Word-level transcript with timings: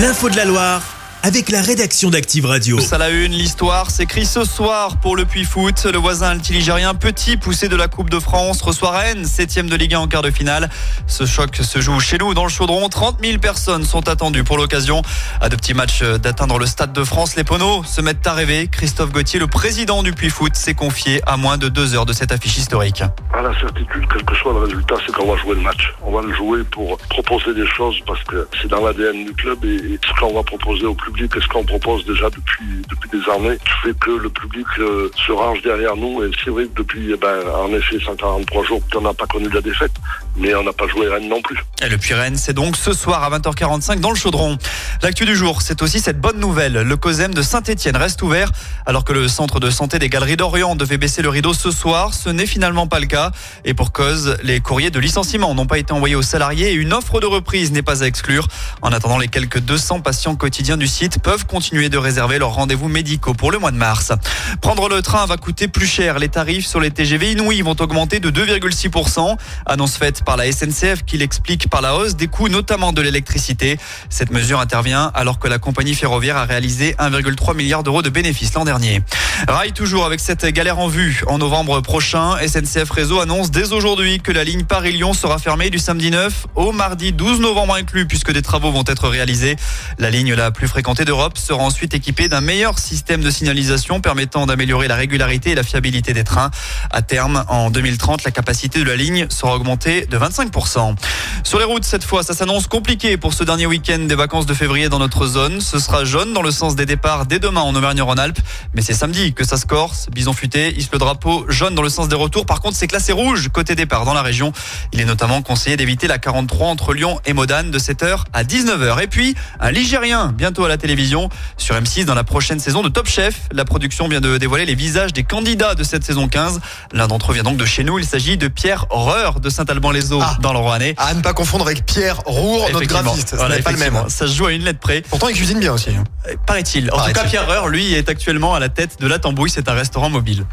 L'info 0.00 0.30
de 0.30 0.36
la 0.36 0.46
Loire 0.46 0.89
avec 1.22 1.50
la 1.50 1.60
rédaction 1.60 2.08
d'Active 2.10 2.46
Radio. 2.46 2.80
Ça 2.80 2.96
la 2.96 3.10
une, 3.10 3.32
l'histoire 3.32 3.90
s'écrit 3.90 4.24
ce 4.24 4.44
soir 4.44 4.96
pour 4.98 5.16
le 5.16 5.24
Puy 5.24 5.44
Foot. 5.44 5.84
Le 5.84 5.98
voisin 5.98 6.28
altiligérien 6.28 6.94
petit 6.94 7.36
poussé 7.36 7.68
de 7.68 7.76
la 7.76 7.88
Coupe 7.88 8.08
de 8.08 8.18
France 8.18 8.62
reçoit 8.62 8.90
Rennes, 8.90 9.24
septième 9.24 9.68
de 9.68 9.76
Ligue 9.76 9.94
1 9.94 10.00
en 10.00 10.08
quart 10.08 10.22
de 10.22 10.30
finale. 10.30 10.70
Ce 11.06 11.26
choc 11.26 11.56
se 11.56 11.80
joue 11.80 12.00
chez 12.00 12.16
nous 12.18 12.32
dans 12.32 12.44
le 12.44 12.50
chaudron. 12.50 12.88
30 12.88 13.18
000 13.22 13.38
personnes 13.38 13.84
sont 13.84 14.08
attendues 14.08 14.44
pour 14.44 14.56
l'occasion. 14.56 15.02
À 15.40 15.48
de 15.48 15.56
petits 15.56 15.74
matchs 15.74 16.02
d'atteindre 16.02 16.58
le 16.58 16.66
Stade 16.66 16.92
de 16.92 17.04
France, 17.04 17.36
les 17.36 17.44
Poneaux 17.44 17.84
se 17.84 18.00
mettent 18.00 18.26
à 18.26 18.32
rêver. 18.32 18.68
Christophe 18.68 19.12
Gauthier, 19.12 19.38
le 19.38 19.46
président 19.46 20.02
du 20.02 20.12
Puy 20.12 20.30
Foot, 20.30 20.56
s'est 20.56 20.74
confié 20.74 21.20
à 21.26 21.36
moins 21.36 21.58
de 21.58 21.68
deux 21.68 21.94
heures 21.94 22.06
de 22.06 22.14
cette 22.14 22.32
affiche 22.32 22.56
historique. 22.56 23.02
À 23.34 23.42
la 23.42 23.52
certitude, 23.60 24.06
quel 24.10 24.24
que 24.24 24.34
soit 24.36 24.52
le 24.52 24.60
résultat, 24.60 24.94
c'est 25.04 25.14
qu'on 25.14 25.30
va 25.30 25.38
jouer 25.40 25.54
le 25.54 25.62
match. 25.62 25.92
On 26.02 26.12
va 26.12 26.22
le 26.22 26.34
jouer 26.34 26.64
pour 26.64 26.96
proposer 27.10 27.52
des 27.54 27.66
choses 27.66 27.96
parce 28.06 28.22
que 28.24 28.48
c'est 28.60 28.68
dans 28.68 28.84
l'ADN 28.84 29.26
du 29.26 29.32
club 29.34 29.62
et 29.64 29.98
ce 30.02 30.20
qu'on 30.20 30.34
va 30.34 30.42
proposer 30.42 30.86
au 30.86 30.94
public 31.10 31.32
ce 31.40 31.48
qu'on 31.48 31.64
propose 31.64 32.04
déjà 32.06 32.30
depuis, 32.30 32.82
des 33.12 33.30
années 33.30 33.58
fait 33.82 33.98
que 33.98 34.10
le 34.10 34.28
public 34.28 34.66
euh, 34.78 35.10
se 35.16 35.32
range 35.32 35.62
derrière 35.62 35.96
nous. 35.96 36.22
Et 36.22 36.30
c'est 36.44 36.50
vrai 36.50 36.66
que 36.66 36.76
depuis, 36.76 37.12
eh 37.12 37.16
ben, 37.16 37.42
en 37.54 37.72
effet, 37.72 37.98
143 37.98 38.64
jours, 38.64 38.80
on 38.94 39.00
n'a 39.00 39.14
pas 39.14 39.26
connu 39.26 39.48
la 39.48 39.60
défaite, 39.60 39.92
mais 40.36 40.54
on 40.54 40.62
n'a 40.62 40.72
pas 40.72 40.86
joué 40.86 41.08
Rennes 41.08 41.28
non 41.28 41.42
plus. 41.42 41.58
Et 41.82 41.88
le 41.88 41.98
Puy 41.98 42.14
Rennes, 42.14 42.36
c'est 42.36 42.52
donc 42.52 42.76
ce 42.76 42.92
soir 42.92 43.22
à 43.22 43.38
20h45 43.38 44.00
dans 44.00 44.10
le 44.10 44.16
Chaudron. 44.16 44.58
L'actu 45.02 45.24
du 45.24 45.34
jour, 45.34 45.62
c'est 45.62 45.82
aussi 45.82 46.00
cette 46.00 46.20
bonne 46.20 46.38
nouvelle. 46.38 46.72
Le 46.72 46.96
COSEM 46.96 47.34
de 47.34 47.42
Saint-Etienne 47.42 47.96
reste 47.96 48.22
ouvert 48.22 48.50
alors 48.86 49.04
que 49.04 49.12
le 49.12 49.28
centre 49.28 49.60
de 49.60 49.70
santé 49.70 49.98
des 49.98 50.08
Galeries 50.08 50.36
d'Orient 50.36 50.76
devait 50.76 50.98
baisser 50.98 51.22
le 51.22 51.28
rideau 51.28 51.52
ce 51.52 51.70
soir. 51.70 52.14
Ce 52.14 52.28
n'est 52.28 52.46
finalement 52.46 52.86
pas 52.86 53.00
le 53.00 53.06
cas. 53.06 53.32
Et 53.64 53.74
pour 53.74 53.92
cause, 53.92 54.36
les 54.42 54.60
courriers 54.60 54.90
de 54.90 54.98
licenciement 54.98 55.54
n'ont 55.54 55.66
pas 55.66 55.78
été 55.78 55.92
envoyés 55.92 56.16
aux 56.16 56.22
salariés 56.22 56.70
et 56.70 56.74
une 56.74 56.92
offre 56.92 57.20
de 57.20 57.26
reprise 57.26 57.72
n'est 57.72 57.82
pas 57.82 58.02
à 58.02 58.06
exclure. 58.06 58.48
En 58.82 58.92
attendant, 58.92 59.18
les 59.18 59.28
quelques 59.28 59.60
200 59.60 60.00
patients 60.00 60.36
quotidiens 60.36 60.76
du 60.76 60.86
site 60.86 61.22
peuvent 61.22 61.46
continuer 61.46 61.88
de 61.88 61.98
réserver 61.98 62.38
leurs 62.38 62.54
rendez-vous 62.54 62.88
médicaux 62.88 63.34
pour 63.34 63.52
le 63.52 63.58
mois 63.58 63.70
de 63.70 63.76
mars. 63.76 64.12
Prendre 64.60 64.88
le 64.88 65.02
train 65.02 65.26
va 65.26 65.36
coûter 65.36 65.68
plus 65.68 65.86
cher. 65.86 66.18
Les 66.18 66.28
tarifs 66.28 66.66
sur 66.66 66.80
les 66.80 66.90
TGV 66.90 67.32
inouïs 67.32 67.62
vont 67.62 67.76
augmenter 67.78 68.20
de 68.20 68.30
2,6%. 68.30 69.36
Annonce 69.66 69.99
faite 70.00 70.24
par 70.24 70.38
la 70.38 70.50
SNCF 70.50 71.04
qui 71.04 71.18
l'explique 71.18 71.68
par 71.68 71.82
la 71.82 71.94
hausse 71.94 72.16
des 72.16 72.26
coûts, 72.26 72.48
notamment 72.48 72.94
de 72.94 73.02
l'électricité. 73.02 73.76
Cette 74.08 74.30
mesure 74.30 74.58
intervient 74.58 75.10
alors 75.12 75.38
que 75.38 75.46
la 75.46 75.58
compagnie 75.58 75.94
ferroviaire 75.94 76.38
a 76.38 76.46
réalisé 76.46 76.94
1,3 76.98 77.54
milliard 77.54 77.82
d'euros 77.82 78.00
de 78.00 78.08
bénéfices 78.08 78.54
l'an 78.54 78.64
dernier. 78.64 79.02
Rail 79.46 79.72
toujours 79.72 80.06
avec 80.06 80.20
cette 80.20 80.46
galère 80.46 80.78
en 80.78 80.88
vue. 80.88 81.22
En 81.26 81.36
novembre 81.36 81.82
prochain, 81.82 82.36
SNCF 82.38 82.90
Réseau 82.90 83.20
annonce 83.20 83.50
dès 83.50 83.74
aujourd'hui 83.74 84.20
que 84.20 84.32
la 84.32 84.42
ligne 84.42 84.64
Paris-Lyon 84.64 85.12
sera 85.12 85.38
fermée 85.38 85.68
du 85.68 85.78
samedi 85.78 86.10
9 86.10 86.46
au 86.54 86.72
mardi 86.72 87.12
12 87.12 87.40
novembre 87.40 87.74
inclus 87.74 88.06
puisque 88.06 88.32
des 88.32 88.40
travaux 88.40 88.72
vont 88.72 88.84
être 88.86 89.06
réalisés. 89.06 89.56
La 89.98 90.08
ligne 90.08 90.32
la 90.32 90.50
plus 90.50 90.66
fréquentée 90.66 91.04
d'Europe 91.04 91.36
sera 91.36 91.62
ensuite 91.62 91.92
équipée 91.92 92.28
d'un 92.28 92.40
meilleur 92.40 92.78
système 92.78 93.20
de 93.20 93.30
signalisation 93.30 94.00
permettant 94.00 94.46
d'améliorer 94.46 94.88
la 94.88 94.96
régularité 94.96 95.50
et 95.50 95.54
la 95.54 95.62
fiabilité 95.62 96.14
des 96.14 96.24
trains. 96.24 96.50
À 96.90 97.02
terme, 97.02 97.44
en 97.48 97.68
2030, 97.68 98.24
la 98.24 98.30
capacité 98.30 98.78
de 98.78 98.84
la 98.84 98.96
ligne 98.96 99.26
sera 99.28 99.54
augmentée 99.56 99.89
de 99.90 100.18
25%. 100.18 100.94
Sur 101.42 101.58
les 101.58 101.64
routes, 101.64 101.84
cette 101.84 102.04
fois, 102.04 102.22
ça 102.22 102.32
s'annonce 102.32 102.68
compliqué 102.68 103.16
pour 103.16 103.34
ce 103.34 103.42
dernier 103.42 103.66
week-end 103.66 103.98
des 103.98 104.14
vacances 104.14 104.46
de 104.46 104.54
février 104.54 104.88
dans 104.88 105.00
notre 105.00 105.26
zone. 105.26 105.60
Ce 105.60 105.80
sera 105.80 106.04
jaune 106.04 106.32
dans 106.32 106.42
le 106.42 106.52
sens 106.52 106.76
des 106.76 106.86
départs 106.86 107.26
dès 107.26 107.40
demain 107.40 107.62
en 107.62 107.74
Auvergne-Rhône-Alpes. 107.74 108.38
Mais 108.74 108.82
c'est 108.82 108.94
samedi 108.94 109.32
que 109.32 109.44
ça 109.44 109.56
se 109.56 109.66
corse. 109.66 110.06
Bison 110.12 110.32
futé, 110.32 110.72
hisse 110.76 110.90
le 110.92 110.98
drapeau 110.98 111.44
jaune 111.48 111.74
dans 111.74 111.82
le 111.82 111.88
sens 111.88 112.08
des 112.08 112.14
retours. 112.14 112.46
Par 112.46 112.60
contre, 112.60 112.76
c'est 112.76 112.86
classé 112.86 113.12
rouge 113.12 113.48
côté 113.52 113.74
départ 113.74 114.04
dans 114.04 114.14
la 114.14 114.22
région. 114.22 114.52
Il 114.92 115.00
est 115.00 115.04
notamment 115.04 115.42
conseillé 115.42 115.76
d'éviter 115.76 116.06
la 116.06 116.18
43 116.18 116.68
entre 116.68 116.94
Lyon 116.94 117.18
et 117.24 117.32
Modane 117.32 117.72
de 117.72 117.78
7h 117.78 118.24
à 118.32 118.44
19h. 118.44 119.02
Et 119.02 119.08
puis, 119.08 119.34
un 119.58 119.72
Ligérien 119.72 120.32
bientôt 120.32 120.64
à 120.64 120.68
la 120.68 120.76
télévision 120.76 121.28
sur 121.56 121.74
M6 121.74 122.04
dans 122.04 122.14
la 122.14 122.24
prochaine 122.24 122.60
saison 122.60 122.82
de 122.82 122.88
Top 122.88 123.08
Chef. 123.08 123.48
La 123.50 123.64
production 123.64 124.06
vient 124.06 124.20
de 124.20 124.38
dévoiler 124.38 124.66
les 124.66 124.76
visages 124.76 125.12
des 125.12 125.24
candidats 125.24 125.74
de 125.74 125.82
cette 125.82 126.04
saison 126.04 126.28
15. 126.28 126.60
L'un 126.92 127.08
d'entre 127.08 127.32
eux 127.32 127.34
vient 127.34 127.42
donc 127.42 127.56
de 127.56 127.64
chez 127.64 127.82
nous. 127.82 127.98
Il 127.98 128.04
s'agit 128.04 128.36
de 128.36 128.46
Pierre 128.46 128.86
Reur 128.90 129.40
de 129.40 129.50
Saint-Alban-les-Eaux 129.80 130.20
Ah. 130.22 130.36
dans 130.40 130.52
le 130.52 130.58
Rouennais. 130.58 130.94
À 130.98 131.14
ne 131.14 131.22
pas 131.22 131.32
confondre 131.32 131.64
avec 131.66 131.84
Pierre 131.86 132.20
Roure, 132.26 132.68
notre 132.72 132.86
graphiste. 132.86 133.30
Ce 133.30 133.36
Voilà, 133.36 133.56
n'est 133.56 133.62
pas 133.62 133.72
le 133.72 133.78
même. 133.78 133.88
effectivement. 133.94 134.08
Ça 134.08 134.26
se 134.26 134.34
joue 134.34 134.46
à 134.46 134.52
une 134.52 134.64
lettre 134.64 134.78
près. 134.80 135.02
Pourtant, 135.02 135.28
il 135.28 135.34
cuisine 135.36 135.58
bien 135.58 135.72
aussi. 135.72 135.90
hein. 135.90 136.04
Euh, 136.28 136.34
Paraît-il. 136.46 136.90
En 136.92 137.04
tout 137.06 137.12
cas, 137.12 137.24
Pierre 137.24 137.46
Reur, 137.46 137.68
lui, 137.68 137.94
est 137.94 138.08
actuellement 138.08 138.54
à 138.54 138.60
la 138.60 138.68
tête 138.68 139.00
de 139.00 139.06
la 139.06 139.18
Tambouille. 139.18 139.50
C'est 139.50 139.68
un 139.68 139.74
restaurant 139.74 140.10
mobile. 140.10 140.44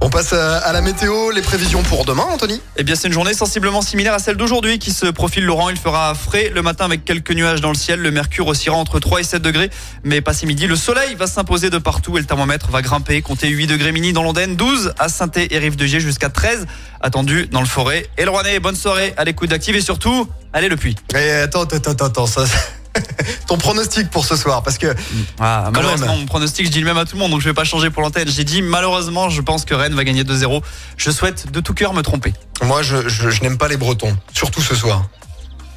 On 0.00 0.10
passe 0.10 0.32
à, 0.32 0.72
la 0.72 0.80
météo, 0.80 1.30
les 1.32 1.42
prévisions 1.42 1.82
pour 1.82 2.04
demain, 2.04 2.22
Anthony 2.30 2.60
Eh 2.76 2.84
bien, 2.84 2.94
c'est 2.94 3.08
une 3.08 3.12
journée 3.12 3.34
sensiblement 3.34 3.82
similaire 3.82 4.14
à 4.14 4.20
celle 4.20 4.36
d'aujourd'hui 4.36 4.78
qui 4.78 4.92
se 4.92 5.06
profile, 5.06 5.44
Laurent. 5.44 5.70
Il 5.70 5.76
fera 5.76 6.14
frais 6.14 6.50
le 6.54 6.62
matin 6.62 6.84
avec 6.84 7.04
quelques 7.04 7.32
nuages 7.32 7.60
dans 7.60 7.70
le 7.70 7.74
ciel. 7.74 8.00
Le 8.00 8.10
mercure 8.12 8.46
oscillera 8.46 8.78
entre 8.78 9.00
3 9.00 9.20
et 9.20 9.24
7 9.24 9.42
degrés. 9.42 9.70
Mais 10.04 10.20
passé 10.20 10.46
midi, 10.46 10.68
le 10.68 10.76
soleil 10.76 11.16
va 11.16 11.26
s'imposer 11.26 11.68
de 11.68 11.78
partout 11.78 12.16
et 12.16 12.20
le 12.20 12.26
thermomètre 12.26 12.70
va 12.70 12.80
grimper. 12.80 13.20
Comptez 13.22 13.48
8 13.48 13.66
degrés 13.66 13.92
mini 13.92 14.12
dans 14.12 14.22
l'Ondaine, 14.22 14.54
12 14.54 14.94
à 14.98 15.08
saint 15.08 15.30
et 15.34 15.58
Rive-de-Gier 15.58 16.00
jusqu'à 16.00 16.30
13 16.30 16.66
attendu 17.00 17.48
dans 17.48 17.60
le 17.60 17.66
forêt. 17.66 18.06
Et 18.18 18.24
le 18.24 18.30
Rouennais, 18.30 18.60
bonne 18.60 18.76
soirée 18.76 19.14
à 19.16 19.24
l'écoute 19.24 19.50
d'Active 19.50 19.74
et 19.74 19.80
surtout, 19.80 20.28
allez 20.52 20.68
le 20.68 20.76
puits. 20.76 20.96
Et 21.14 21.30
attends, 21.32 21.62
attends, 21.62 21.90
attends, 21.90 22.06
attends, 22.06 22.26
ça. 22.26 22.44
Ton 23.46 23.58
pronostic 23.58 24.10
pour 24.10 24.24
ce 24.24 24.36
soir, 24.36 24.62
parce 24.62 24.78
que 24.78 24.94
Ah, 25.40 25.70
malheureusement, 25.72 26.06
même. 26.08 26.20
mon 26.20 26.26
pronostic, 26.26 26.66
je 26.66 26.70
dis 26.70 26.80
le 26.80 26.86
même 26.86 26.98
à 26.98 27.04
tout 27.04 27.16
le 27.16 27.20
monde, 27.20 27.30
donc 27.30 27.40
je 27.40 27.48
vais 27.48 27.54
pas 27.54 27.64
changer 27.64 27.90
pour 27.90 28.02
l'antenne. 28.02 28.28
J'ai 28.28 28.44
dit 28.44 28.62
malheureusement, 28.62 29.28
je 29.30 29.40
pense 29.40 29.64
que 29.64 29.74
Rennes 29.74 29.94
va 29.94 30.04
gagner 30.04 30.24
2-0. 30.24 30.62
Je 30.96 31.10
souhaite 31.10 31.50
de 31.50 31.60
tout 31.60 31.74
cœur 31.74 31.94
me 31.94 32.02
tromper. 32.02 32.32
moi, 32.62 32.82
je, 32.82 33.08
je- 33.08 33.30
je 33.30 33.42
n'aime 33.42 33.56
pas 33.58 33.68
les 33.68 33.76
Bretons, 33.76 34.16
surtout 34.34 34.62
ce 34.62 34.74
soir. 34.74 35.04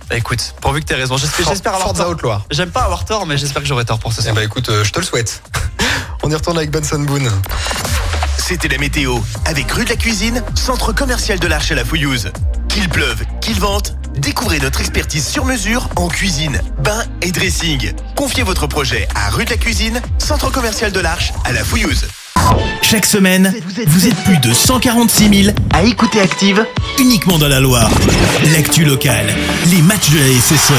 Bah, 0.09 0.17
écoute, 0.17 0.55
pourvu 0.61 0.81
que 0.81 0.85
tu 0.87 0.93
aies 0.93 0.97
raison. 0.97 1.15
J'espère 1.17 1.47
j'espère 1.47 1.73
avoir 1.75 1.87
Forza 1.95 2.03
tort. 2.15 2.45
J'aime 2.51 2.71
pas 2.71 2.81
avoir 2.81 3.05
tort, 3.05 3.25
mais 3.25 3.37
j'espère 3.37 3.61
que 3.61 3.67
j'aurai 3.67 3.85
tort 3.85 3.99
pour 3.99 4.11
ce 4.11 4.19
Eh 4.19 4.23
soir. 4.23 4.35
ben 4.35 4.41
écoute, 4.43 4.67
euh, 4.69 4.83
je 4.83 4.91
te 4.91 4.99
le 4.99 5.05
souhaite. 5.05 5.41
On 6.23 6.29
y 6.29 6.35
retourne 6.35 6.57
avec 6.57 6.69
Benson 6.71 6.99
Boone. 6.99 7.29
C'était 8.37 8.67
la 8.67 8.77
météo 8.77 9.19
avec 9.45 9.71
Rue 9.71 9.85
de 9.85 9.89
la 9.89 9.95
Cuisine, 9.95 10.43
centre 10.55 10.91
commercial 10.91 11.39
de 11.39 11.47
l'Arche 11.47 11.71
à 11.71 11.75
la 11.75 11.85
Fouillouse. 11.85 12.31
Qu'il 12.73 12.87
pleuve, 12.87 13.25
qu'il 13.41 13.59
vente, 13.59 13.97
découvrez 14.17 14.59
notre 14.59 14.79
expertise 14.79 15.27
sur 15.27 15.43
mesure 15.43 15.89
en 15.97 16.07
cuisine, 16.07 16.61
bain 16.81 17.03
et 17.21 17.33
dressing. 17.33 17.91
Confiez 18.15 18.43
votre 18.43 18.65
projet 18.65 19.09
à 19.13 19.29
Rue 19.29 19.43
de 19.43 19.49
la 19.49 19.57
Cuisine, 19.57 20.01
centre 20.19 20.49
commercial 20.53 20.93
de 20.93 21.01
l'Arche 21.01 21.33
à 21.43 21.51
la 21.51 21.65
Fouillouse. 21.65 22.07
Chaque 22.81 23.05
semaine, 23.05 23.53
vous 23.87 24.07
êtes 24.07 24.15
plus 24.23 24.37
de 24.37 24.53
146 24.53 25.43
000 25.43 25.57
à 25.73 25.83
écouter 25.83 26.21
Active 26.21 26.65
uniquement 26.97 27.37
dans 27.37 27.49
la 27.49 27.59
Loire. 27.59 27.91
L'actu 28.53 28.85
locale, 28.85 29.27
les 29.69 29.81
matchs 29.81 30.09
de 30.11 30.19
la 30.19 30.39
SSE, 30.39 30.71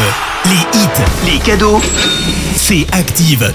les 0.47 0.81
hits, 0.81 1.31
les 1.31 1.39
cadeaux, 1.41 1.83
c'est 2.57 2.87
Active. 2.93 3.53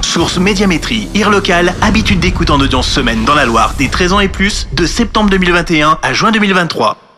Source 0.00 0.38
Médiamétrie, 0.38 1.10
IR 1.14 1.28
local, 1.28 1.74
habitude 1.82 2.18
d'écoute 2.18 2.48
en 2.48 2.58
audience 2.60 2.88
semaine 2.88 3.26
dans 3.26 3.34
la 3.34 3.44
Loire 3.44 3.74
des 3.76 3.90
13 3.90 4.14
ans 4.14 4.20
et 4.20 4.28
plus, 4.28 4.68
de 4.72 4.86
septembre 4.86 5.28
2021 5.28 5.98
à 6.02 6.12
juin 6.14 6.32
2023. 6.32 7.09